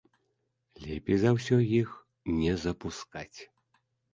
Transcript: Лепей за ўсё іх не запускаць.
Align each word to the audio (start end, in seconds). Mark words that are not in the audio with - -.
Лепей 0.85 1.19
за 1.25 1.33
ўсё 1.35 1.59
іх 1.81 1.93
не 2.41 2.57
запускаць. 2.65 3.39